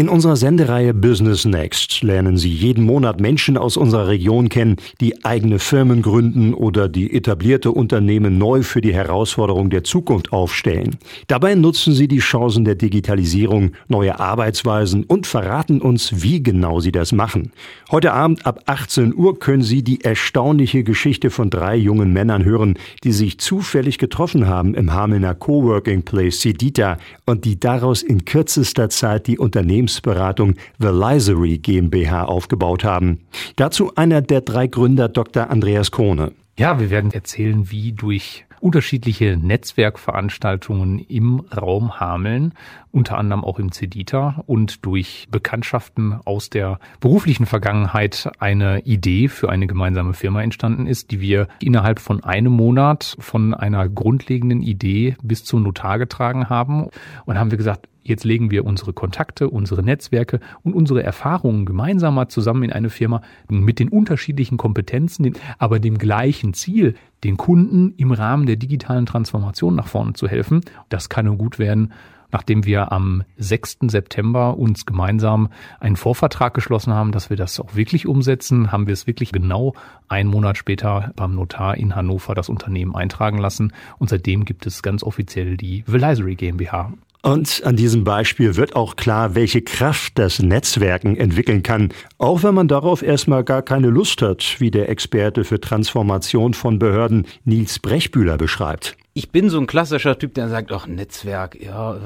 [0.00, 5.26] In unserer Sendereihe Business Next lernen Sie jeden Monat Menschen aus unserer Region kennen, die
[5.26, 10.96] eigene Firmen gründen oder die etablierte Unternehmen neu für die Herausforderung der Zukunft aufstellen.
[11.26, 16.92] Dabei nutzen sie die Chancen der Digitalisierung, neue Arbeitsweisen und verraten uns, wie genau sie
[16.92, 17.52] das machen.
[17.90, 22.78] Heute Abend ab 18 Uhr können Sie die erstaunliche Geschichte von drei jungen Männern hören,
[23.04, 26.96] die sich zufällig getroffen haben im Hamelner Coworking Place Sidita
[27.26, 33.20] und die daraus in kürzester Zeit die Unternehmens Unternehmensberatung Velizery GmbH aufgebaut haben.
[33.56, 35.50] Dazu einer der drei Gründer Dr.
[35.50, 36.32] Andreas Kohne.
[36.58, 42.52] Ja, wir werden erzählen, wie durch unterschiedliche Netzwerkveranstaltungen im Raum Hameln,
[42.92, 49.48] unter anderem auch im Cedita und durch Bekanntschaften aus der beruflichen Vergangenheit eine Idee für
[49.48, 55.16] eine gemeinsame Firma entstanden ist, die wir innerhalb von einem Monat von einer grundlegenden Idee
[55.22, 56.88] bis zum Notar getragen haben.
[57.24, 62.14] Und haben wir gesagt, Jetzt legen wir unsere Kontakte, unsere Netzwerke und unsere Erfahrungen gemeinsam
[62.14, 67.94] mal zusammen in eine Firma mit den unterschiedlichen Kompetenzen, aber dem gleichen Ziel, den Kunden
[67.96, 70.62] im Rahmen der digitalen Transformation nach vorne zu helfen.
[70.88, 71.92] Das kann nur gut werden,
[72.32, 73.78] nachdem wir am 6.
[73.88, 75.48] September uns gemeinsam
[75.80, 79.74] einen Vorvertrag geschlossen haben, dass wir das auch wirklich umsetzen, haben wir es wirklich genau
[80.08, 84.82] einen Monat später beim Notar in Hannover das Unternehmen eintragen lassen und seitdem gibt es
[84.82, 86.92] ganz offiziell die Velizery GmbH.
[87.22, 92.54] Und an diesem Beispiel wird auch klar, welche Kraft das Netzwerken entwickeln kann, auch wenn
[92.54, 97.78] man darauf erstmal gar keine Lust hat, wie der Experte für Transformation von Behörden Nils
[97.78, 98.96] Brechbühler beschreibt.
[99.12, 101.96] Ich bin so ein klassischer Typ, der sagt, ach, Netzwerk, ja,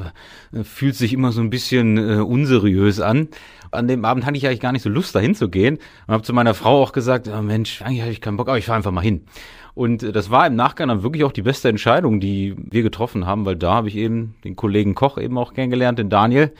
[0.53, 3.29] äh, fühlt sich immer so ein bisschen äh, unseriös an.
[3.71, 6.23] An dem Abend hatte ich eigentlich gar nicht so Lust, dahin zu gehen und habe
[6.23, 8.79] zu meiner Frau auch gesagt, oh Mensch, eigentlich habe ich keinen Bock, aber ich fahre
[8.79, 9.27] einfach mal hin.
[9.75, 13.27] Und äh, das war im Nachgang dann wirklich auch die beste Entscheidung, die wir getroffen
[13.27, 16.53] haben, weil da habe ich eben den Kollegen Koch eben auch kennengelernt, den Daniel.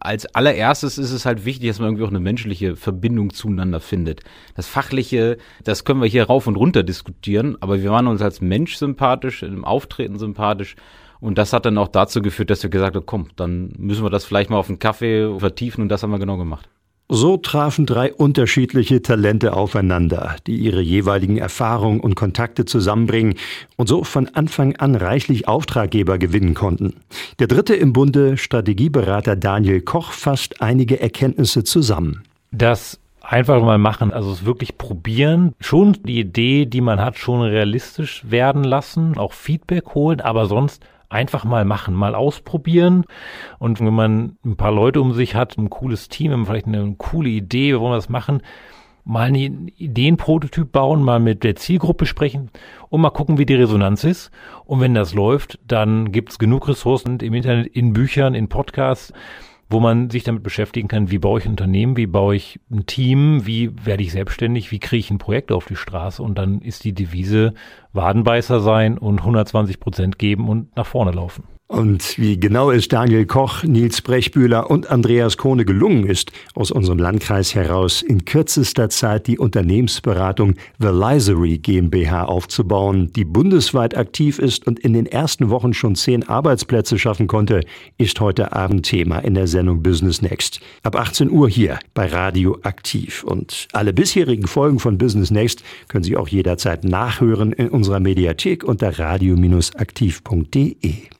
[0.00, 4.22] Als allererstes ist es halt wichtig, dass man irgendwie auch eine menschliche Verbindung zueinander findet.
[4.54, 8.40] Das Fachliche, das können wir hier rauf und runter diskutieren, aber wir waren uns als
[8.40, 10.76] Mensch sympathisch, im Auftreten sympathisch.
[11.20, 14.10] Und das hat dann auch dazu geführt, dass wir gesagt haben, komm, dann müssen wir
[14.10, 16.68] das vielleicht mal auf einen Kaffee vertiefen und das haben wir genau gemacht.
[17.10, 23.34] So trafen drei unterschiedliche Talente aufeinander, die ihre jeweiligen Erfahrungen und Kontakte zusammenbringen
[23.76, 26.96] und so von Anfang an reichlich Auftraggeber gewinnen konnten.
[27.38, 32.24] Der dritte im Bunde, Strategieberater Daniel Koch, fasst einige Erkenntnisse zusammen.
[32.50, 37.40] Das einfach mal machen, also es wirklich probieren, schon die Idee, die man hat, schon
[37.40, 43.04] realistisch werden lassen, auch Feedback holen, aber sonst einfach mal machen, mal ausprobieren.
[43.58, 47.28] Und wenn man ein paar Leute um sich hat, ein cooles Team, vielleicht eine coole
[47.28, 48.42] Idee, wir wollen das machen,
[49.04, 52.50] mal einen Ideenprototyp bauen, mal mit der Zielgruppe sprechen
[52.90, 54.30] und mal gucken, wie die Resonanz ist.
[54.66, 59.14] Und wenn das läuft, dann gibt es genug Ressourcen im Internet, in Büchern, in Podcasts,
[59.70, 62.86] wo man sich damit beschäftigen kann, wie baue ich ein Unternehmen, wie baue ich ein
[62.86, 66.60] Team, wie werde ich selbstständig, wie kriege ich ein Projekt auf die Straße und dann
[66.60, 67.54] ist die Devise
[67.92, 71.44] Wadenbeißer sein und 120 Prozent geben und nach vorne laufen.
[71.68, 76.98] Und wie genau es Daniel Koch, Nils Brechbühler und Andreas Kohne gelungen ist, aus unserem
[76.98, 84.78] Landkreis heraus in kürzester Zeit die Unternehmensberatung Velizery GmbH aufzubauen, die bundesweit aktiv ist und
[84.78, 87.60] in den ersten Wochen schon zehn Arbeitsplätze schaffen konnte,
[87.98, 90.60] ist heute Abend Thema in der Sendung Business Next.
[90.84, 93.24] Ab 18 Uhr hier bei Radio Aktiv.
[93.24, 98.64] Und alle bisherigen Folgen von Business Next können Sie auch jederzeit nachhören in unserer Mediathek
[98.64, 101.17] unter radio-aktiv.de.